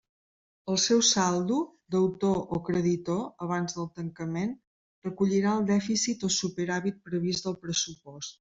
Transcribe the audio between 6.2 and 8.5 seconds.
o superàvit previst del pressupost.